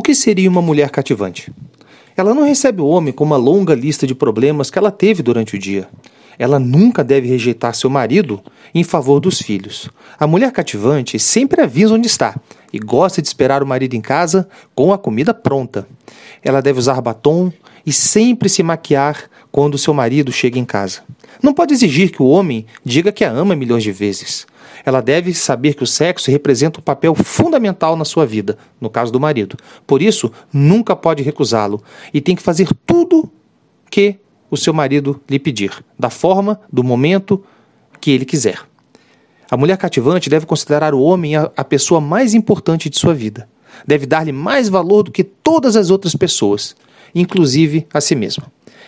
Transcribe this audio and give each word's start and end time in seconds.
O 0.00 0.02
que 0.02 0.14
seria 0.14 0.48
uma 0.48 0.62
mulher 0.62 0.88
cativante? 0.88 1.52
Ela 2.16 2.32
não 2.32 2.42
recebe 2.42 2.80
o 2.80 2.86
homem 2.86 3.12
com 3.12 3.22
uma 3.22 3.36
longa 3.36 3.74
lista 3.74 4.06
de 4.06 4.14
problemas 4.14 4.70
que 4.70 4.78
ela 4.78 4.90
teve 4.90 5.22
durante 5.22 5.56
o 5.56 5.58
dia. 5.58 5.86
Ela 6.40 6.58
nunca 6.58 7.04
deve 7.04 7.28
rejeitar 7.28 7.74
seu 7.74 7.90
marido 7.90 8.42
em 8.74 8.82
favor 8.82 9.20
dos 9.20 9.42
filhos. 9.42 9.90
A 10.18 10.26
mulher 10.26 10.50
cativante 10.52 11.18
sempre 11.18 11.60
avisa 11.60 11.92
onde 11.92 12.06
está 12.06 12.34
e 12.72 12.78
gosta 12.78 13.20
de 13.20 13.28
esperar 13.28 13.62
o 13.62 13.66
marido 13.66 13.92
em 13.92 14.00
casa 14.00 14.48
com 14.74 14.90
a 14.90 14.96
comida 14.96 15.34
pronta. 15.34 15.86
Ela 16.42 16.62
deve 16.62 16.78
usar 16.78 16.98
batom 17.02 17.52
e 17.84 17.92
sempre 17.92 18.48
se 18.48 18.62
maquiar 18.62 19.28
quando 19.52 19.76
seu 19.76 19.92
marido 19.92 20.32
chega 20.32 20.58
em 20.58 20.64
casa. 20.64 21.02
Não 21.42 21.52
pode 21.52 21.74
exigir 21.74 22.10
que 22.10 22.22
o 22.22 22.28
homem 22.28 22.64
diga 22.82 23.12
que 23.12 23.22
a 23.22 23.30
ama 23.30 23.54
milhões 23.54 23.82
de 23.82 23.92
vezes. 23.92 24.46
Ela 24.82 25.02
deve 25.02 25.34
saber 25.34 25.74
que 25.74 25.82
o 25.82 25.86
sexo 25.86 26.30
representa 26.30 26.80
um 26.80 26.82
papel 26.82 27.14
fundamental 27.14 27.96
na 27.96 28.06
sua 28.06 28.24
vida, 28.24 28.56
no 28.80 28.88
caso 28.88 29.12
do 29.12 29.20
marido. 29.20 29.58
Por 29.86 30.00
isso, 30.00 30.32
nunca 30.50 30.96
pode 30.96 31.22
recusá-lo 31.22 31.82
e 32.14 32.20
tem 32.22 32.34
que 32.34 32.42
fazer 32.42 32.66
tudo 32.86 33.30
que 33.90 34.16
o 34.50 34.56
seu 34.56 34.72
marido 34.72 35.20
lhe 35.28 35.38
pedir, 35.38 35.84
da 35.98 36.10
forma, 36.10 36.60
do 36.72 36.82
momento 36.82 37.42
que 38.00 38.10
ele 38.10 38.24
quiser. 38.24 38.58
A 39.50 39.56
mulher 39.56 39.76
cativante 39.76 40.30
deve 40.30 40.46
considerar 40.46 40.94
o 40.94 41.00
homem 41.00 41.36
a, 41.36 41.64
pessoa 41.64 42.00
mais 42.00 42.34
importante 42.34 42.88
de 42.88 42.98
sua 42.98 43.12
vida. 43.12 43.48
Deve 43.86 44.06
dar-lhe 44.06 44.32
mais 44.32 44.68
valor 44.68 45.02
do 45.02 45.10
que 45.10 45.24
todas 45.24 45.76
as 45.76 45.90
outras 45.90 46.14
pessoas, 46.14 46.76
inclusive 47.14 47.86
a 47.92 48.00
si 48.00 48.14
mesma. 48.14 48.44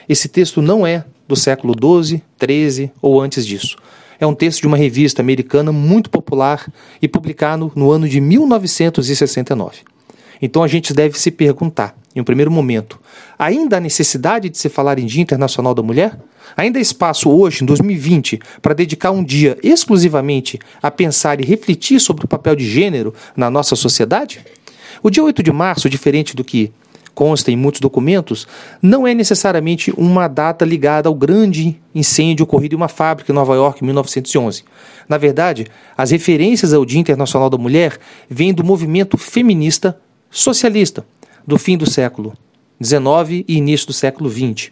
Esse 0.08 0.28
texto 0.28 0.62
não 0.62 0.86
é 0.86 1.04
do 1.26 1.34
século 1.34 1.74
XII, 1.74 2.22
XIII 2.40 2.92
ou 3.00 3.20
antes 3.20 3.46
disso. 3.46 3.76
É 4.20 4.26
um 4.26 4.34
texto 4.34 4.60
de 4.60 4.68
uma 4.68 4.76
revista 4.76 5.20
americana 5.20 5.72
muito 5.72 6.08
popular 6.08 6.70
e 7.00 7.08
publicado 7.08 7.72
no 7.74 7.90
ano 7.90 8.08
de 8.08 8.20
1969. 8.20 9.78
Então 10.40 10.62
a 10.62 10.68
gente 10.68 10.94
deve 10.94 11.18
se 11.18 11.30
perguntar, 11.32 11.96
em 12.14 12.20
um 12.20 12.24
primeiro 12.24 12.50
momento, 12.50 13.00
ainda 13.38 13.76
há 13.76 13.80
necessidade 13.80 14.48
de 14.48 14.58
se 14.58 14.68
falar 14.68 14.98
em 14.98 15.06
Dia 15.06 15.22
Internacional 15.22 15.74
da 15.74 15.82
Mulher? 15.82 16.18
Ainda 16.56 16.78
há 16.78 16.82
espaço 16.82 17.30
hoje, 17.30 17.62
em 17.62 17.66
2020, 17.66 18.38
para 18.60 18.74
dedicar 18.74 19.10
um 19.10 19.24
dia 19.24 19.56
exclusivamente 19.62 20.58
a 20.82 20.90
pensar 20.90 21.40
e 21.40 21.44
refletir 21.44 22.00
sobre 22.00 22.24
o 22.24 22.28
papel 22.28 22.54
de 22.54 22.68
gênero 22.68 23.14
na 23.36 23.50
nossa 23.50 23.74
sociedade? 23.74 24.44
O 25.02 25.10
dia 25.10 25.24
8 25.24 25.42
de 25.42 25.50
março, 25.50 25.88
diferente 25.88 26.36
do 26.36 26.44
que 26.44 26.70
consta 27.14 27.50
em 27.50 27.56
muitos 27.56 27.80
documentos, 27.80 28.46
não 28.80 29.06
é 29.06 29.14
necessariamente 29.14 29.92
uma 29.96 30.28
data 30.28 30.64
ligada 30.64 31.08
ao 31.08 31.14
grande 31.14 31.80
incêndio 31.94 32.44
ocorrido 32.44 32.74
em 32.74 32.76
uma 32.76 32.88
fábrica 32.88 33.32
em 33.32 33.34
Nova 33.34 33.54
York 33.54 33.82
em 33.82 33.86
1911. 33.86 34.64
Na 35.08 35.18
verdade, 35.18 35.66
as 35.96 36.10
referências 36.10 36.72
ao 36.72 36.84
Dia 36.84 37.00
Internacional 37.00 37.50
da 37.50 37.58
Mulher 37.58 37.98
vêm 38.28 38.52
do 38.52 38.64
movimento 38.64 39.16
feminista 39.18 39.98
socialista 40.30 41.04
do 41.46 41.58
fim 41.58 41.76
do 41.76 41.88
século 41.88 42.32
XIX 42.82 43.44
e 43.48 43.56
início 43.56 43.86
do 43.86 43.92
século 43.92 44.30
XX. 44.30 44.70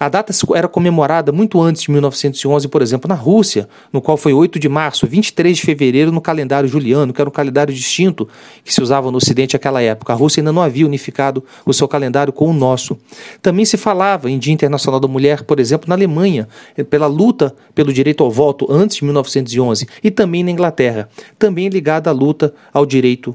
A 0.00 0.08
data 0.08 0.32
era 0.54 0.68
comemorada 0.68 1.32
muito 1.32 1.60
antes 1.60 1.82
de 1.82 1.90
1911, 1.90 2.68
por 2.68 2.82
exemplo, 2.82 3.08
na 3.08 3.16
Rússia, 3.16 3.68
no 3.92 4.00
qual 4.00 4.16
foi 4.16 4.32
8 4.32 4.56
de 4.56 4.68
março, 4.68 5.08
23 5.08 5.56
de 5.56 5.62
fevereiro 5.64 6.12
no 6.12 6.20
calendário 6.20 6.68
juliano, 6.68 7.12
que 7.12 7.20
era 7.20 7.28
um 7.28 7.32
calendário 7.32 7.74
distinto 7.74 8.28
que 8.62 8.72
se 8.72 8.80
usava 8.80 9.10
no 9.10 9.16
Ocidente 9.16 9.56
naquela 9.56 9.82
época. 9.82 10.12
A 10.12 10.16
Rússia 10.16 10.40
ainda 10.40 10.52
não 10.52 10.62
havia 10.62 10.86
unificado 10.86 11.42
o 11.66 11.74
seu 11.74 11.88
calendário 11.88 12.32
com 12.32 12.48
o 12.48 12.52
nosso. 12.52 12.96
Também 13.42 13.64
se 13.64 13.76
falava 13.76 14.30
em 14.30 14.38
Dia 14.38 14.54
Internacional 14.54 15.00
da 15.00 15.08
Mulher, 15.08 15.42
por 15.42 15.58
exemplo, 15.58 15.88
na 15.88 15.96
Alemanha, 15.96 16.46
pela 16.88 17.08
luta 17.08 17.52
pelo 17.74 17.92
direito 17.92 18.22
ao 18.22 18.30
voto 18.30 18.68
antes 18.70 18.98
de 18.98 19.04
1911, 19.04 19.88
e 20.04 20.12
também 20.12 20.44
na 20.44 20.52
Inglaterra, 20.52 21.08
também 21.36 21.68
ligada 21.68 22.08
à 22.08 22.12
luta 22.12 22.54
ao 22.72 22.86
direito 22.86 23.34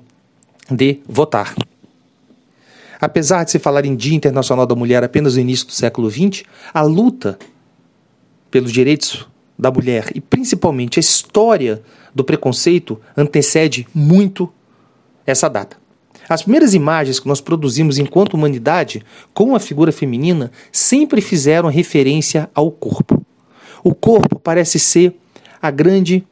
de 0.72 1.00
votar. 1.10 1.54
Apesar 3.04 3.44
de 3.44 3.52
se 3.52 3.60
falar 3.60 3.84
em 3.84 3.98
Dia 3.98 4.16
Internacional 4.16 4.66
da 4.66 4.76
Mulher 4.76 5.04
apenas 5.04 5.36
no 5.36 5.42
início 5.42 5.68
do 5.68 5.74
século 5.74 6.10
XX, 6.10 6.44
a 6.74 6.82
luta 6.84 7.38
pelos 8.50 8.72
direitos 8.72 9.28
da 9.60 9.70
mulher 9.70 10.10
e 10.16 10.22
principalmente 10.22 11.00
a 11.00 11.02
história 11.02 11.84
do 12.16 12.24
preconceito 12.24 12.98
antecede 13.18 13.86
muito 13.94 14.50
essa 15.28 15.50
data. 15.50 15.76
As 16.30 16.44
primeiras 16.44 16.74
imagens 16.74 17.20
que 17.20 17.28
nós 17.28 17.42
produzimos 17.42 17.98
enquanto 17.98 18.36
humanidade 18.36 19.04
com 19.34 19.54
a 19.54 19.60
figura 19.60 19.92
feminina 19.92 20.50
sempre 20.72 21.20
fizeram 21.20 21.68
referência 21.68 22.50
ao 22.56 22.72
corpo. 22.72 23.22
O 23.84 23.94
corpo 23.94 24.40
parece 24.40 24.80
ser 24.80 25.14
a 25.62 25.70
grande 25.70 26.26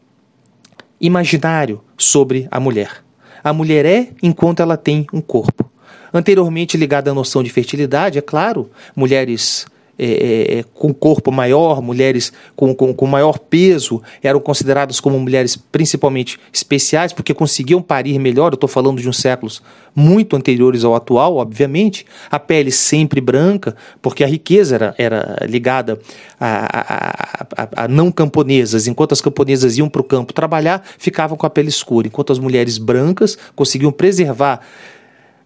imaginário 1.01 1.81
sobre 1.97 2.47
a 2.49 2.61
mulher. 2.61 3.03
A 3.43 3.51
mulher 3.51 3.85
é 3.85 4.13
enquanto 4.23 4.61
ela 4.61 4.77
tem 4.77 5.05
um 5.11 5.19
corpo 5.19 5.69
anteriormente 6.13 6.77
ligada 6.77 7.11
à 7.11 7.13
noção 7.13 7.43
de 7.43 7.49
fertilidade, 7.49 8.17
é 8.17 8.21
claro, 8.21 8.69
mulheres 8.95 9.65
é, 10.03 10.05
é, 10.05 10.59
é, 10.59 10.63
com 10.73 10.91
corpo 10.91 11.31
maior, 11.31 11.79
mulheres 11.79 12.33
com, 12.55 12.73
com, 12.73 12.91
com, 12.91 13.05
maior 13.05 13.37
peso, 13.37 14.01
eram 14.23 14.39
consideradas 14.39 14.99
como 14.99 15.19
mulheres 15.19 15.55
principalmente 15.55 16.39
especiais, 16.51 17.13
porque 17.13 17.35
conseguiam 17.35 17.83
parir 17.83 18.17
melhor. 18.17 18.51
Eu 18.51 18.55
estou 18.55 18.67
falando 18.67 18.99
de 18.99 19.07
uns 19.07 19.17
séculos 19.17 19.61
muito 19.93 20.35
anteriores 20.35 20.83
ao 20.83 20.95
atual, 20.95 21.35
obviamente. 21.35 22.03
A 22.31 22.39
pele 22.39 22.71
sempre 22.71 23.21
branca, 23.21 23.75
porque 24.01 24.23
a 24.23 24.27
riqueza 24.27 24.73
era, 24.73 24.95
era 24.97 25.37
ligada 25.47 25.99
a, 26.39 26.79
a, 26.79 27.63
a, 27.63 27.83
a 27.83 27.87
não 27.87 28.11
camponesas. 28.11 28.87
Enquanto 28.87 29.11
as 29.11 29.21
camponesas 29.21 29.77
iam 29.77 29.87
para 29.87 30.01
o 30.01 30.05
campo 30.05 30.33
trabalhar, 30.33 30.83
ficavam 30.97 31.37
com 31.37 31.45
a 31.45 31.49
pele 31.49 31.69
escura, 31.69 32.07
enquanto 32.07 32.33
as 32.33 32.39
mulheres 32.39 32.79
brancas 32.79 33.37
conseguiam 33.55 33.91
preservar 33.91 34.61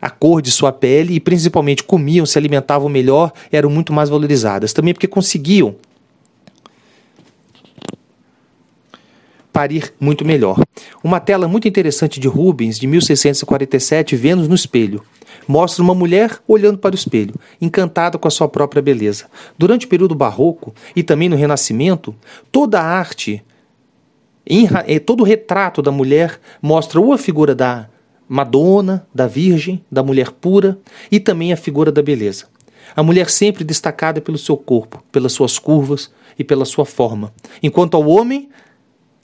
a 0.02 0.10
cor 0.10 0.42
de 0.42 0.52
sua 0.52 0.72
pele 0.72 1.16
e 1.16 1.20
principalmente 1.20 1.84
comiam, 1.84 2.26
se 2.26 2.38
alimentavam 2.38 2.90
melhor, 2.90 3.32
eram 3.52 3.70
muito 3.70 3.94
mais 3.94 4.10
valorizadas. 4.10 4.74
Também 4.74 4.94
porque 4.94 5.08
conseguiam 5.08 5.76
parir 9.56 9.94
muito 10.02 10.26
melhor. 10.26 10.62
Uma 11.02 11.18
tela 11.22 11.48
muito 11.48 11.66
interessante 11.66 12.20
de 12.20 12.28
Rubens, 12.28 12.78
de 12.78 12.86
1647, 12.88 14.14
Vênus 14.14 14.50
no 14.50 14.56
espelho. 14.56 15.02
Mostra 15.48 15.82
uma 15.82 15.96
mulher 15.96 16.40
olhando 16.46 16.78
para 16.78 16.94
o 16.94 16.98
espelho, 16.98 17.36
encantada 17.62 18.18
com 18.18 18.28
a 18.28 18.32
sua 18.32 18.50
própria 18.50 18.82
beleza. 18.82 19.28
Durante 19.58 19.86
o 19.86 19.90
período 19.90 20.14
barroco 20.14 20.76
e 20.94 21.02
também 21.02 21.30
no 21.30 21.38
Renascimento, 21.38 22.14
toda 22.52 22.82
a 22.82 22.84
arte, 22.84 23.42
eh, 24.46 25.00
todo 25.00 25.22
o 25.22 25.26
retrato 25.26 25.82
da 25.82 25.92
mulher 25.92 26.38
mostra 26.62 27.00
ou 27.00 27.14
a 27.14 27.18
figura 27.18 27.56
da 27.56 27.88
Madonna, 28.28 29.06
da 29.14 29.28
Virgem, 29.28 29.84
da 29.92 30.04
mulher 30.04 30.32
pura 30.32 30.78
e 31.12 31.20
também 31.20 31.54
a 31.54 31.58
figura 31.58 31.92
da 31.92 32.02
beleza. 32.02 32.46
A 32.96 33.04
mulher 33.04 33.30
sempre 33.30 33.64
destacada 33.64 34.22
pelo 34.22 34.38
seu 34.38 34.58
corpo, 34.58 35.04
pelas 35.12 35.34
suas 35.34 35.58
curvas 35.58 36.12
e 36.38 36.44
pela 36.44 36.66
sua 36.66 36.86
forma. 36.86 37.34
Enquanto 37.62 37.96
ao 37.96 38.08
homem, 38.08 38.50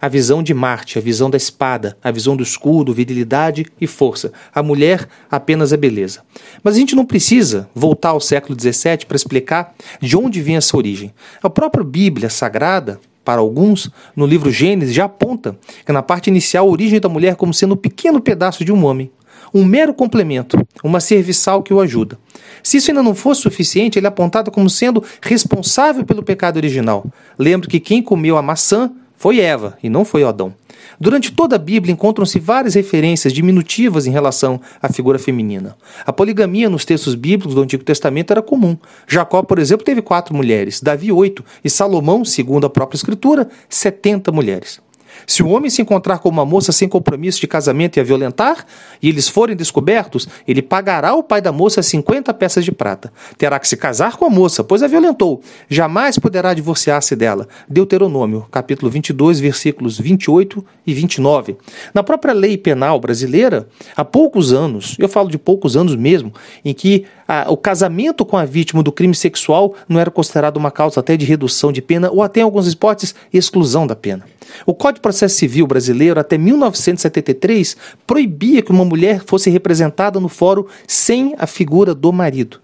a 0.02 0.08
visão 0.08 0.42
de 0.42 0.52
Marte, 0.52 0.98
a 0.98 1.02
visão 1.02 1.30
da 1.30 1.38
espada, 1.38 1.96
a 2.04 2.10
visão 2.10 2.36
do 2.36 2.42
escudo, 2.42 2.94
virilidade 2.94 3.68
e 3.80 3.86
força. 3.86 4.34
A 4.54 4.64
mulher, 4.64 5.08
apenas 5.30 5.72
a 5.72 5.78
beleza. 5.78 6.24
Mas 6.64 6.76
a 6.76 6.80
gente 6.80 6.96
não 6.96 7.06
precisa 7.06 7.70
voltar 7.76 8.10
ao 8.10 8.20
século 8.20 8.60
XVII 8.60 9.06
para 9.08 9.16
explicar 9.16 9.76
de 10.02 10.18
onde 10.18 10.42
vem 10.42 10.56
essa 10.56 10.76
origem. 10.76 11.14
A 11.44 11.50
própria 11.50 11.84
Bíblia 11.84 12.32
Sagrada 12.32 13.00
para 13.32 13.40
alguns, 13.40 13.90
no 14.14 14.26
livro 14.26 14.52
Gênesis 14.52 14.94
já 14.94 15.06
aponta 15.06 15.56
que 15.86 15.92
na 15.94 16.02
parte 16.02 16.30
inicial 16.30 16.68
a 16.68 16.70
origem 16.70 17.00
da 17.00 17.08
mulher 17.08 17.38
como 17.38 17.54
sendo 17.54 17.76
um 17.76 17.78
pequeno 17.78 18.20
pedaço 18.20 18.66
de 18.66 18.74
um 18.74 18.84
homem, 18.84 19.10
um 19.54 19.64
mero 19.64 19.94
complemento, 19.94 20.58
uma 20.84 21.00
serviçal 21.00 21.64
que 21.64 21.74
o 21.74 21.80
ajuda. 21.80 22.20
Se 22.62 22.76
isso 22.76 22.92
ainda 22.92 23.02
não 23.02 23.16
fosse 23.16 23.44
suficiente, 23.44 23.98
ele 23.98 24.06
é 24.06 24.10
apontado 24.10 24.52
como 24.52 24.70
sendo 24.70 25.02
responsável 25.22 26.04
pelo 26.04 26.22
pecado 26.22 26.58
original. 26.58 27.06
Lembre 27.40 27.70
que 27.70 27.80
quem 27.80 28.04
comeu 28.04 28.36
a 28.36 28.42
maçã 28.42 28.92
foi 29.16 29.40
Eva 29.40 29.78
e 29.82 29.90
não 29.90 30.04
foi 30.04 30.26
Adão. 30.26 30.54
Durante 31.02 31.32
toda 31.32 31.56
a 31.56 31.60
Bíblia 31.60 31.92
encontram-se 31.92 32.38
várias 32.38 32.76
referências 32.76 33.34
diminutivas 33.34 34.06
em 34.06 34.12
relação 34.12 34.62
à 34.80 34.88
figura 34.88 35.18
feminina. 35.18 35.76
A 36.06 36.14
poligamia 36.14 36.70
nos 36.70 36.86
textos 36.86 37.16
bíblicos 37.16 37.56
do 37.56 37.62
Antigo 37.64 37.84
Testamento 37.84 38.30
era 38.30 38.40
comum. 38.40 38.78
Jacó, 39.08 39.42
por 39.42 39.58
exemplo, 39.58 39.84
teve 39.84 40.04
quatro 40.04 40.36
mulheres, 40.36 40.80
Davi 40.80 41.12
oito 41.12 41.44
e 41.64 41.72
Salomão, 41.72 42.24
segundo 42.24 42.68
a 42.68 42.70
própria 42.70 42.98
Escritura, 42.98 43.50
setenta 43.68 44.32
mulheres. 44.32 44.80
Se 45.26 45.44
o 45.44 45.50
homem 45.50 45.70
se 45.70 45.82
encontrar 45.82 46.20
com 46.20 46.30
uma 46.30 46.46
moça 46.46 46.72
sem 46.72 46.88
compromisso 46.88 47.40
de 47.40 47.48
casamento 47.48 47.98
e 47.98 48.00
a 48.00 48.04
violentar, 48.04 48.66
e 49.02 49.10
eles 49.10 49.28
forem 49.28 49.56
descobertos, 49.56 50.28
ele 50.48 50.62
pagará 50.62 51.10
ao 51.10 51.24
pai 51.24 51.42
da 51.42 51.52
moça 51.52 51.82
50 51.82 52.34
peças 52.34 52.66
de 52.66 52.72
prata. 52.72 53.12
Terá 53.38 53.60
que 53.60 53.68
se 53.68 53.78
casar 53.78 54.18
com 54.18 54.26
a 54.26 54.30
moça, 54.30 54.64
pois 54.64 54.84
a 54.84 54.88
violentou. 54.88 55.42
Jamais 55.70 56.18
poderá 56.18 56.54
divorciar-se 56.54 57.16
dela. 57.16 57.48
Deuteronômio, 57.68 58.46
capítulo 58.52 58.92
22, 58.92 59.40
versículos 59.40 60.00
28 60.00 60.66
e 60.86 60.94
29. 60.94 61.58
Na 61.94 62.04
própria 62.04 62.34
lei 62.34 62.58
penal 62.58 63.00
brasileira, 63.00 63.68
há 63.96 64.04
poucos 64.04 64.54
anos, 64.54 64.96
eu 65.00 65.10
falo 65.10 65.30
de 65.30 65.38
poucos 65.38 65.76
anos 65.76 65.96
mesmo, 65.96 66.34
em 66.64 66.74
que 66.74 67.06
a, 67.32 67.50
o 67.50 67.56
casamento 67.56 68.26
com 68.26 68.36
a 68.36 68.44
vítima 68.44 68.84
do 68.84 68.92
crime 68.92 69.16
sexual 69.16 69.74
não 69.88 69.98
era 69.98 70.12
considerado 70.12 70.58
uma 70.58 70.70
causa 70.70 71.00
até 71.00 71.16
de 71.16 71.26
redução 71.26 71.72
de 71.72 71.82
pena 71.82 72.12
ou 72.12 72.22
até 72.22 72.42
em 72.42 72.44
alguns 72.44 72.70
hipóteses 72.70 73.16
exclusão 73.34 73.88
da 73.88 73.96
pena. 73.96 74.26
O 74.66 74.74
Código 74.74 74.96
de 74.96 75.02
Processo 75.02 75.36
Civil 75.36 75.66
brasileiro 75.66 76.20
até 76.20 76.38
1973 76.38 77.78
proibia 78.06 78.62
que 78.62 78.72
uma 78.72 78.84
mulher 78.84 79.22
fosse 79.26 79.50
representada 79.50 80.20
no 80.20 80.28
fórum 80.28 80.66
sem 80.86 81.34
a 81.38 81.48
figura 81.48 81.96
do 81.96 82.12
marido 82.12 82.60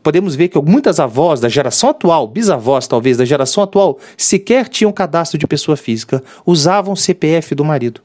podemos 0.00 0.34
ver 0.34 0.48
que 0.48 0.58
muitas 0.58 0.98
avós 0.98 1.38
da 1.38 1.50
geração 1.50 1.90
atual, 1.90 2.26
bisavós 2.26 2.86
talvez 2.86 3.18
da 3.18 3.26
geração 3.26 3.62
atual, 3.62 3.98
sequer 4.16 4.66
tinham 4.66 4.90
cadastro 4.90 5.36
de 5.36 5.46
pessoa 5.46 5.76
física, 5.76 6.24
usavam 6.46 6.96
CPF 6.96 7.54
do 7.54 7.62
marido. 7.62 8.00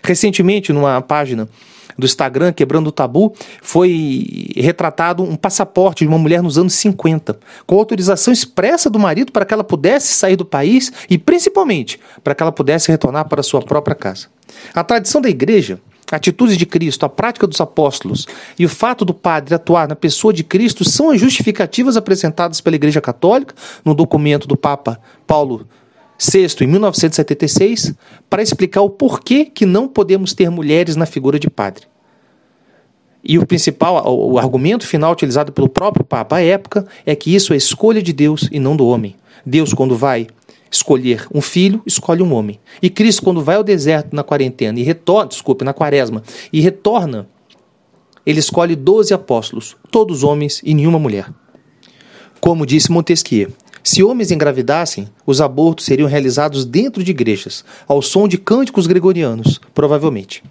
Recentemente, 0.00 0.72
numa 0.72 1.00
página 1.00 1.48
do 1.98 2.06
Instagram, 2.06 2.52
Quebrando 2.52 2.88
o 2.88 2.92
Tabu, 2.92 3.34
foi 3.60 4.52
retratado 4.56 5.22
um 5.22 5.36
passaporte 5.36 6.04
de 6.04 6.08
uma 6.08 6.18
mulher 6.18 6.42
nos 6.42 6.56
anos 6.56 6.74
50, 6.74 7.38
com 7.66 7.76
autorização 7.76 8.32
expressa 8.32 8.88
do 8.88 8.98
marido 8.98 9.32
para 9.32 9.44
que 9.44 9.52
ela 9.52 9.64
pudesse 9.64 10.14
sair 10.14 10.36
do 10.36 10.44
país 10.44 10.92
e, 11.10 11.18
principalmente, 11.18 11.98
para 12.22 12.34
que 12.34 12.42
ela 12.42 12.52
pudesse 12.52 12.90
retornar 12.90 13.28
para 13.28 13.42
sua 13.42 13.60
própria 13.60 13.96
casa. 13.96 14.28
A 14.72 14.84
tradição 14.84 15.20
da 15.20 15.28
igreja 15.28 15.80
a 16.10 16.16
atitude 16.16 16.56
de 16.56 16.64
Cristo, 16.64 17.04
a 17.04 17.08
prática 17.08 17.46
dos 17.46 17.60
apóstolos 17.60 18.26
e 18.58 18.64
o 18.64 18.68
fato 18.68 19.04
do 19.04 19.12
padre 19.12 19.54
atuar 19.54 19.86
na 19.86 19.94
pessoa 19.94 20.32
de 20.32 20.42
Cristo 20.42 20.82
são 20.82 21.10
as 21.10 21.20
justificativas 21.20 21.98
apresentadas 21.98 22.62
pela 22.62 22.76
Igreja 22.76 22.98
Católica 22.98 23.54
no 23.84 23.94
documento 23.94 24.48
do 24.48 24.56
Papa 24.56 24.98
Paulo 25.26 25.66
VI, 26.18 26.64
em 26.64 26.66
1976, 26.66 27.94
para 28.28 28.42
explicar 28.42 28.82
o 28.82 28.90
porquê 28.90 29.44
que 29.44 29.64
não 29.64 29.86
podemos 29.86 30.32
ter 30.32 30.50
mulheres 30.50 30.96
na 30.96 31.06
figura 31.06 31.38
de 31.38 31.48
padre. 31.48 31.86
E 33.22 33.38
o 33.38 33.46
principal, 33.46 34.02
o 34.06 34.38
argumento 34.38 34.86
final 34.86 35.12
utilizado 35.12 35.52
pelo 35.52 35.68
próprio 35.68 36.04
Papa 36.04 36.36
à 36.36 36.42
época 36.42 36.86
é 37.04 37.14
que 37.14 37.34
isso 37.34 37.52
é 37.52 37.56
escolha 37.56 38.02
de 38.02 38.12
Deus 38.12 38.48
e 38.50 38.58
não 38.58 38.76
do 38.76 38.86
homem. 38.86 39.16
Deus, 39.44 39.72
quando 39.72 39.96
vai 39.96 40.26
escolher 40.70 41.26
um 41.32 41.40
filho, 41.40 41.82
escolhe 41.86 42.22
um 42.22 42.32
homem. 42.32 42.60
E 42.82 42.90
Cristo, 42.90 43.22
quando 43.22 43.42
vai 43.42 43.56
ao 43.56 43.64
deserto 43.64 44.14
na 44.14 44.22
quarentena 44.22 44.78
e 44.78 44.82
retorna, 44.82 45.28
desculpe, 45.28 45.64
na 45.64 45.72
quaresma, 45.72 46.22
e 46.52 46.60
retorna, 46.60 47.28
ele 48.24 48.40
escolhe 48.40 48.76
doze 48.76 49.14
apóstolos, 49.14 49.76
todos 49.90 50.22
homens 50.22 50.60
e 50.64 50.74
nenhuma 50.74 50.98
mulher. 50.98 51.32
Como 52.40 52.66
disse 52.66 52.92
Montesquieu, 52.92 53.52
se 53.88 54.02
homens 54.02 54.30
engravidassem, 54.30 55.08
os 55.24 55.40
abortos 55.40 55.86
seriam 55.86 56.06
realizados 56.06 56.66
dentro 56.66 57.02
de 57.02 57.10
igrejas, 57.10 57.64
ao 57.86 58.02
som 58.02 58.28
de 58.28 58.36
cânticos 58.36 58.86
gregorianos, 58.86 59.58
provavelmente. 59.72 60.44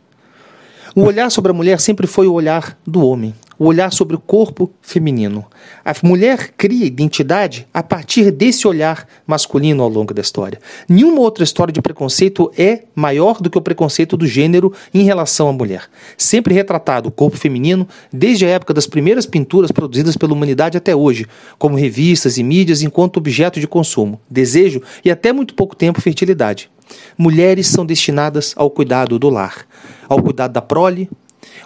O 0.96 1.04
olhar 1.04 1.30
sobre 1.30 1.52
a 1.52 1.54
mulher 1.54 1.80
sempre 1.80 2.08
foi 2.08 2.26
o 2.26 2.34
olhar 2.34 2.76
do 2.86 3.06
homem, 3.06 3.36
o 3.58 3.66
olhar 3.66 3.92
sobre 3.92 4.16
o 4.16 4.20
corpo 4.20 4.72
feminino. 4.82 5.46
A 5.84 5.94
mulher 6.04 6.52
cria 6.58 6.86
identidade 6.86 7.68
a 7.74 7.82
partir 7.82 8.32
desse 8.32 8.68
olhar 8.68 9.08
masculino 9.26 9.84
ao 9.84 9.90
longo 9.90 10.14
da 10.14 10.22
história. 10.22 10.60
Nenhuma 10.88 11.22
outra 11.22 11.44
história 11.44 11.72
de 11.72 11.82
preconceito 11.82 12.52
é 12.58 12.84
maior 12.96 13.42
do 13.42 13.50
que 13.50 13.58
o 13.58 13.62
preconceito 13.62 14.16
do 14.16 14.28
gênero 14.28 14.74
em 14.94 15.04
relação 15.04 15.48
à 15.48 15.54
mulher. 15.54 15.84
Sempre 16.18 16.54
retratado 16.54 17.10
o 17.10 17.12
corpo 17.12 17.38
feminino 17.38 17.88
desde 18.12 18.46
a 18.46 18.50
época 18.50 18.74
das 18.74 18.88
primeiras 18.88 19.26
pinturas 19.26 19.72
produzidas 19.72 20.16
pela 20.18 20.34
humanidade 20.34 20.78
até 20.78 20.96
hoje, 20.96 21.26
como 21.58 21.78
revistas 21.78 22.38
e 22.38 22.44
mídias 22.44 22.82
enquanto 22.82 23.18
objeto 23.18 23.60
de 23.60 23.68
consumo, 23.68 24.20
desejo 24.30 24.82
e 25.04 25.12
até 25.12 25.34
muito 25.34 25.54
pouco 25.54 25.76
tempo 25.76 26.02
fertilidade. 26.02 26.70
Mulheres 27.18 27.68
são 27.68 27.86
destinadas 27.86 28.54
ao 28.56 28.70
cuidado 28.70 29.20
do 29.20 29.30
lar, 29.30 29.66
ao 30.08 30.22
cuidado 30.22 30.54
da 30.54 30.62
prole, 30.62 31.10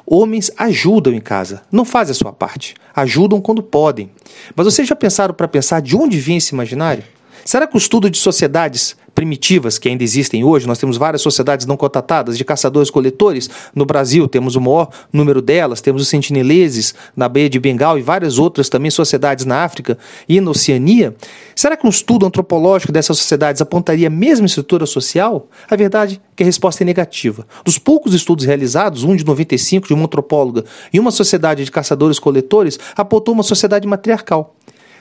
Homens 0.06 0.52
ajudam 0.58 1.14
em 1.14 1.20
casa, 1.20 1.62
não 1.72 1.86
fazem 1.86 2.12
a 2.12 2.16
sua 2.16 2.34
parte. 2.34 2.76
Ajudam 2.96 3.42
quando 3.42 3.64
podem. 3.64 4.10
Mas 4.56 4.66
vocês 4.66 4.88
já 4.88 4.96
pensaram 4.96 5.34
para 5.34 5.48
pensar 5.48 5.82
de 5.82 5.96
onde 5.96 6.20
vem 6.20 6.38
esse 6.38 6.54
imaginário? 6.54 7.04
Será 7.46 7.66
que 7.66 7.76
o 7.76 7.78
estudo 7.78 8.10
de 8.10 8.18
sociedades 8.18 8.96
primitivas 9.14 9.78
que 9.78 9.90
ainda 9.90 10.04
existem 10.04 10.44
hoje, 10.44 10.68
nós 10.68 10.78
temos 10.78 10.98
várias 10.98 11.22
sociedades 11.22 11.66
não 11.66 11.78
contatadas 11.78 12.38
de 12.38 12.46
caçadores-coletores 12.46 13.50
no 13.76 13.86
Brasil, 13.86 14.28
temos 14.28 14.56
o 14.56 14.62
maior 14.62 14.90
número 15.12 15.42
delas, 15.42 15.82
temos 15.82 16.02
os 16.02 16.08
sentineleses 16.08 16.96
na 17.16 17.28
Baía 17.28 17.50
de 17.50 17.60
Bengal 17.60 17.98
e 17.98 18.02
várias 18.02 18.40
outras 18.40 18.70
também 18.70 18.90
sociedades 18.90 19.46
na 19.46 19.64
África 19.64 19.98
e 20.28 20.40
na 20.40 20.52
Oceania. 20.52 21.16
Será 21.56 21.76
que 21.76 21.86
um 21.86 21.90
estudo 21.90 22.26
antropológico 22.26 22.92
dessas 22.92 23.18
sociedades 23.18 23.62
apontaria 23.62 24.08
a 24.08 24.10
mesma 24.10 24.46
estrutura 24.46 24.86
social? 24.86 25.48
A 25.70 25.76
verdade 25.76 26.16
é 26.16 26.36
que 26.38 26.44
a 26.44 26.46
resposta 26.46 26.84
é 26.84 26.86
negativa. 26.86 27.46
Dos 27.64 27.78
poucos 27.78 28.14
estudos 28.14 28.46
realizados, 28.46 29.04
um 29.04 29.16
de 29.16 29.26
95 29.26 29.88
de 29.88 29.94
uma 29.94 30.06
antropóloga 30.06 30.64
e 30.92 31.00
uma 31.00 31.12
sociedade 31.12 31.64
de 31.66 31.72
caçadores-coletores 31.72 32.80
apontou 32.96 33.34
uma 33.34 33.44
sociedade 33.44 33.88
matriarcal 33.88 34.56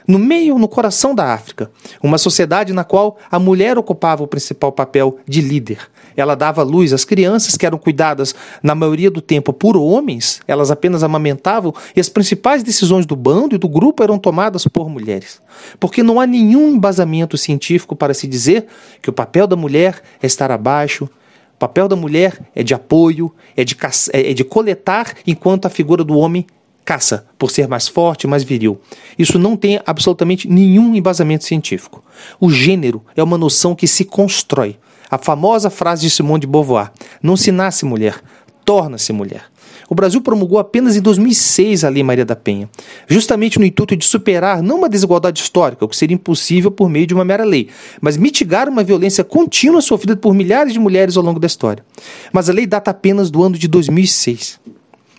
no 0.07 0.19
meio, 0.19 0.59
no 0.59 0.69
coração 0.69 1.15
da 1.15 1.33
África, 1.33 1.71
uma 2.03 2.19
sociedade 2.19 2.73
na 2.73 2.85
qual 2.85 3.19
a 3.31 3.39
mulher 3.39 3.79
ocupava 3.79 4.23
o 4.23 4.27
principal 4.27 4.73
papel 4.73 5.19
de 5.27 5.41
líder. 5.41 5.79
Ela 6.17 6.35
dava 6.35 6.63
luz 6.63 6.93
às 6.93 7.05
crianças, 7.05 7.57
que 7.57 7.67
eram 7.67 7.79
cuidadas, 7.79 8.35
na 8.63 8.75
maioria 8.75 9.11
do 9.11 9.21
tempo, 9.21 9.53
por 9.53 9.77
homens, 9.77 10.41
elas 10.47 10.71
apenas 10.71 11.03
amamentavam, 11.03 11.73
e 11.95 12.01
as 12.01 12.09
principais 12.09 12.63
decisões 12.63 13.07
do 13.07 13.17
bando 13.17 13.55
e 13.55 13.59
do 13.59 13.69
grupo 13.69 14.03
eram 14.03 14.19
tomadas 14.19 14.67
por 14.67 14.89
mulheres. 14.89 15.41
Porque 15.79 16.03
não 16.03 16.21
há 16.21 16.27
nenhum 16.27 16.69
embasamento 16.69 17.37
científico 17.37 17.95
para 17.95 18.15
se 18.15 18.27
dizer 18.27 18.67
que 19.01 19.11
o 19.11 19.13
papel 19.13 19.47
da 19.47 19.57
mulher 19.57 20.01
é 20.23 20.27
estar 20.27 20.51
abaixo, 20.51 21.05
o 21.55 21.59
papel 21.59 21.89
da 21.89 21.97
mulher 21.97 22.41
é 22.55 22.63
de 22.63 22.75
apoio, 22.75 23.33
é 23.57 23.65
de, 23.65 23.77
é 24.13 24.33
de 24.33 24.45
coletar, 24.45 25.15
enquanto 25.27 25.67
a 25.67 25.71
figura 25.71 26.03
do 26.03 26.17
homem 26.17 26.47
caça 26.91 27.25
por 27.39 27.53
ser 27.53 27.69
mais 27.69 27.87
forte, 27.87 28.27
mais 28.27 28.43
viril. 28.43 28.81
Isso 29.17 29.39
não 29.39 29.57
tem 29.57 29.81
absolutamente 29.87 30.49
nenhum 30.49 30.93
embasamento 30.93 31.45
científico. 31.45 32.03
O 32.41 32.51
gênero 32.51 33.01
é 33.15 33.23
uma 33.23 33.39
noção 33.39 33.77
que 33.77 33.87
se 33.87 34.05
constrói. 34.05 34.77
A 35.09 35.17
famosa 35.17 35.71
frase 35.71 36.03
de 36.03 36.11
Simone 36.11 36.41
de 36.41 36.47
Beauvoir: 36.49 36.91
não 37.23 37.37
se 37.37 37.53
nasce 37.53 37.85
mulher, 37.85 38.21
torna-se 38.65 39.13
mulher. 39.13 39.45
O 39.89 39.95
Brasil 39.95 40.21
promulgou 40.21 40.59
apenas 40.59 40.97
em 40.97 41.01
2006 41.01 41.85
a 41.85 41.89
Lei 41.89 42.03
Maria 42.03 42.25
da 42.25 42.35
Penha, 42.35 42.69
justamente 43.07 43.61
no 43.61 43.65
intuito 43.65 43.97
de 43.97 44.05
superar 44.05 44.61
não 44.61 44.79
uma 44.79 44.89
desigualdade 44.89 45.41
histórica, 45.41 45.85
o 45.85 45.89
que 45.89 45.97
seria 45.97 46.17
impossível 46.17 46.73
por 46.73 46.89
meio 46.89 47.07
de 47.07 47.15
uma 47.15 47.25
mera 47.25 47.45
lei, 47.45 47.69
mas 48.01 48.17
mitigar 48.17 48.69
uma 48.69 48.83
violência 48.83 49.23
contínua 49.23 49.81
sofrida 49.81 50.17
por 50.17 50.35
milhares 50.35 50.73
de 50.73 50.81
mulheres 50.81 51.17
ao 51.17 51.23
longo 51.23 51.39
da 51.39 51.47
história. 51.47 51.85
Mas 52.33 52.51
a 52.51 52.53
lei 52.53 52.67
data 52.67 52.91
apenas 52.91 53.31
do 53.31 53.45
ano 53.45 53.57
de 53.57 53.69
2006. 53.69 54.59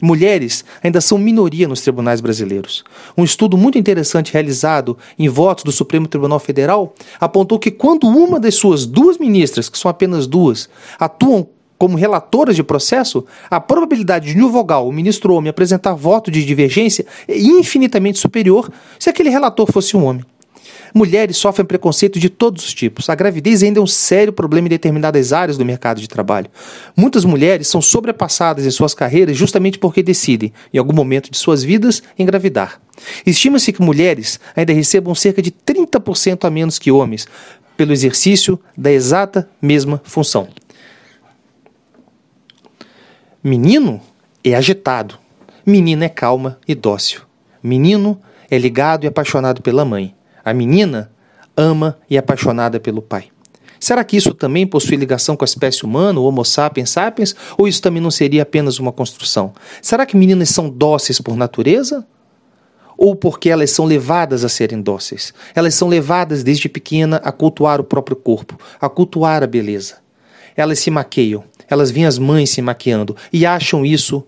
Mulheres 0.01 0.65
ainda 0.83 0.99
são 0.99 1.17
minoria 1.17 1.67
nos 1.67 1.81
tribunais 1.81 2.19
brasileiros. 2.19 2.83
Um 3.15 3.23
estudo 3.23 3.55
muito 3.57 3.77
interessante 3.77 4.33
realizado 4.33 4.97
em 5.17 5.29
votos 5.29 5.63
do 5.63 5.71
Supremo 5.71 6.07
Tribunal 6.07 6.39
Federal 6.39 6.93
apontou 7.19 7.59
que 7.59 7.69
quando 7.69 8.07
uma 8.07 8.39
das 8.39 8.55
suas 8.55 8.85
duas 8.85 9.17
ministras, 9.17 9.69
que 9.69 9.77
são 9.77 9.89
apenas 9.91 10.25
duas, 10.25 10.67
atuam 10.99 11.47
como 11.77 11.97
relatoras 11.97 12.55
de 12.55 12.61
processo, 12.61 13.25
a 13.49 13.59
probabilidade 13.59 14.33
de 14.33 14.39
um 14.39 14.51
vogal, 14.51 14.87
o 14.87 14.91
ministro 14.91 15.33
homem, 15.33 15.49
apresentar 15.49 15.95
voto 15.95 16.29
de 16.29 16.45
divergência 16.45 17.05
é 17.27 17.35
infinitamente 17.39 18.19
superior 18.19 18.71
se 18.99 19.09
aquele 19.09 19.29
relator 19.29 19.71
fosse 19.71 19.97
um 19.97 20.05
homem. 20.05 20.23
Mulheres 20.93 21.37
sofrem 21.37 21.65
preconceito 21.65 22.19
de 22.19 22.29
todos 22.29 22.65
os 22.65 22.73
tipos. 22.73 23.09
A 23.09 23.15
gravidez 23.15 23.63
ainda 23.63 23.79
é 23.79 23.81
um 23.81 23.87
sério 23.87 24.33
problema 24.33 24.67
em 24.67 24.69
determinadas 24.69 25.31
áreas 25.31 25.57
do 25.57 25.65
mercado 25.65 26.01
de 26.01 26.07
trabalho. 26.07 26.49
Muitas 26.95 27.23
mulheres 27.23 27.67
são 27.67 27.81
sobrepassadas 27.81 28.65
em 28.65 28.71
suas 28.71 28.93
carreiras 28.93 29.37
justamente 29.37 29.79
porque 29.79 30.03
decidem, 30.03 30.51
em 30.73 30.77
algum 30.77 30.93
momento 30.93 31.31
de 31.31 31.37
suas 31.37 31.63
vidas, 31.63 32.03
engravidar. 32.17 32.81
Estima-se 33.25 33.71
que 33.71 33.81
mulheres 33.81 34.39
ainda 34.55 34.73
recebam 34.73 35.15
cerca 35.15 35.41
de 35.41 35.51
30% 35.51 36.45
a 36.45 36.49
menos 36.49 36.77
que 36.77 36.91
homens 36.91 37.27
pelo 37.77 37.93
exercício 37.93 38.59
da 38.77 38.91
exata 38.91 39.49
mesma 39.61 40.01
função. 40.03 40.49
Menino 43.43 43.99
é 44.43 44.53
agitado, 44.53 45.17
menina 45.65 46.05
é 46.05 46.09
calma 46.09 46.59
e 46.67 46.75
dócil. 46.75 47.21
Menino 47.63 48.21
é 48.49 48.57
ligado 48.57 49.03
e 49.03 49.07
apaixonado 49.07 49.61
pela 49.61 49.85
mãe. 49.85 50.13
A 50.43 50.53
menina 50.53 51.11
ama 51.55 51.97
e 52.09 52.15
é 52.15 52.19
apaixonada 52.19 52.79
pelo 52.79 53.01
pai. 53.01 53.29
Será 53.79 54.03
que 54.03 54.15
isso 54.15 54.35
também 54.35 54.67
possui 54.67 54.95
ligação 54.95 55.35
com 55.35 55.43
a 55.43 55.45
espécie 55.45 55.83
humana, 55.83 56.19
o 56.19 56.23
Homo 56.23 56.45
sapiens 56.45 56.91
sapiens, 56.91 57.35
ou 57.57 57.67
isso 57.67 57.81
também 57.81 58.01
não 58.01 58.11
seria 58.11 58.43
apenas 58.43 58.77
uma 58.77 58.91
construção? 58.91 59.53
Será 59.81 60.05
que 60.05 60.15
meninas 60.15 60.49
são 60.49 60.69
dóceis 60.69 61.19
por 61.19 61.35
natureza? 61.35 62.05
Ou 62.95 63.15
porque 63.15 63.49
elas 63.49 63.71
são 63.71 63.85
levadas 63.85 64.45
a 64.45 64.49
serem 64.49 64.79
dóceis? 64.79 65.33
Elas 65.55 65.73
são 65.73 65.87
levadas 65.87 66.43
desde 66.43 66.69
pequena 66.69 67.17
a 67.23 67.31
cultuar 67.31 67.81
o 67.81 67.83
próprio 67.83 68.15
corpo, 68.15 68.55
a 68.79 68.87
cultuar 68.87 69.41
a 69.41 69.47
beleza. 69.47 69.95
Elas 70.55 70.77
se 70.77 70.91
maqueiam, 70.91 71.43
elas 71.67 71.89
veem 71.89 72.05
as 72.05 72.19
mães 72.19 72.51
se 72.51 72.61
maquiando 72.61 73.15
e 73.33 73.47
acham 73.47 73.83
isso 73.83 74.23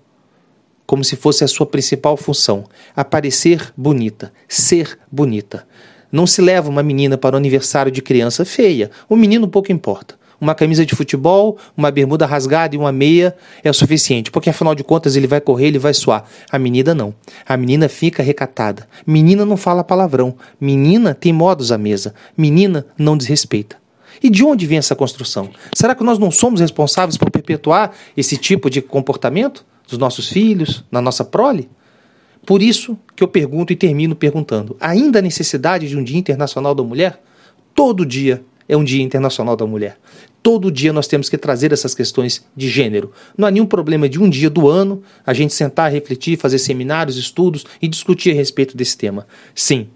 como 0.88 1.04
se 1.04 1.16
fosse 1.16 1.44
a 1.44 1.48
sua 1.48 1.68
principal 1.68 2.18
função: 2.18 2.64
aparecer 2.96 3.72
bonita, 3.78 4.34
ser 4.48 4.98
bonita. 5.12 5.68
Não 6.14 6.28
se 6.28 6.44
leva 6.44 6.70
uma 6.70 6.84
menina 6.84 7.18
para 7.18 7.34
o 7.34 7.38
aniversário 7.38 7.92
de 7.92 8.00
criança 8.00 8.46
feia. 8.46 8.92
O 9.10 9.16
menino 9.16 9.48
pouco 9.48 9.72
importa. 9.72 10.14
uma 10.40 10.54
camisa 10.54 10.86
de 10.86 10.94
futebol, 10.94 11.58
uma 11.76 11.90
bermuda 11.90 12.26
rasgada 12.28 12.76
e 12.76 12.78
uma 12.78 12.92
meia 12.92 13.36
é 13.64 13.70
o 13.70 13.74
suficiente, 13.74 14.30
porque 14.30 14.50
afinal 14.50 14.76
de 14.76 14.84
contas 14.84 15.16
ele 15.16 15.26
vai 15.26 15.42
correr, 15.42 15.68
ele 15.68 15.80
vai 15.80 15.94
suar. 15.94 16.30
A 16.52 16.60
menina 16.60 16.94
não. 16.94 17.16
A 17.48 17.58
menina 17.58 17.90
fica 17.90 18.22
recatada. 18.22 18.88
Menina 19.08 19.44
não 19.44 19.58
fala 19.58 19.84
palavrão. 19.84 20.36
Menina 20.62 21.16
tem 21.16 21.34
modos 21.34 21.72
à 21.72 21.80
mesa. 21.80 22.14
Menina 22.38 22.86
não 22.96 23.18
desrespeita. 23.18 23.78
E 24.22 24.30
de 24.30 24.44
onde 24.44 24.68
vem 24.68 24.78
essa 24.78 24.96
construção? 24.96 25.50
Será 25.74 25.96
que 25.96 26.04
nós 26.04 26.20
não 26.20 26.30
somos 26.30 26.60
responsáveis 26.60 27.18
por 27.18 27.32
perpetuar 27.32 27.92
esse 28.16 28.38
tipo 28.38 28.70
de 28.70 28.84
comportamento 28.84 29.66
dos 29.90 29.98
nossos 29.98 30.30
filhos, 30.30 30.84
na 30.92 31.02
nossa 31.02 31.26
prole? 31.26 31.70
Por 32.46 32.62
isso 32.62 32.98
que 33.16 33.24
eu 33.24 33.28
pergunto 33.28 33.72
e 33.72 33.76
termino 33.76 34.16
perguntando: 34.16 34.76
ainda 34.80 35.20
há 35.20 35.22
necessidade 35.22 35.88
de 35.88 35.98
um 35.98 36.04
Dia 36.04 36.18
Internacional 36.18 36.76
da 36.76 36.84
Mulher? 36.84 37.22
Todo 37.74 38.06
dia 38.06 38.44
é 38.68 38.76
um 38.76 38.84
Dia 38.84 39.02
Internacional 39.02 39.56
da 39.56 39.66
Mulher. 39.66 39.98
Todo 40.42 40.70
dia 40.70 40.92
nós 40.92 41.08
temos 41.08 41.30
que 41.30 41.38
trazer 41.38 41.72
essas 41.72 41.96
questões 41.96 42.46
de 42.56 42.70
gênero. 42.70 43.14
Não 43.38 43.48
há 43.48 43.52
nenhum 43.52 43.66
problema 43.66 44.10
de 44.10 44.20
um 44.20 44.30
dia 44.30 44.50
do 44.50 44.68
ano 44.68 45.02
a 45.26 45.34
gente 45.34 45.54
sentar, 45.54 45.90
refletir, 45.90 46.38
fazer 46.38 46.60
seminários, 46.60 47.16
estudos 47.16 47.66
e 47.82 47.88
discutir 47.88 48.32
a 48.32 48.36
respeito 48.36 48.76
desse 48.76 48.98
tema. 48.98 49.26
Sim, 49.56 49.88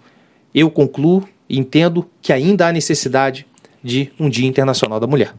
eu 0.55 0.71
concluo 0.71 1.27
e 1.49 1.59
entendo 1.59 2.09
que 2.21 2.31
ainda 2.31 2.67
há 2.67 2.71
necessidade 2.71 3.45
de 3.83 4.09
um 4.17 4.29
Dia 4.29 4.47
Internacional 4.47 5.01
da 5.01 5.07
Mulher. 5.07 5.33